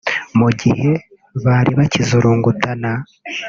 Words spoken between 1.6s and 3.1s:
bakizurungutana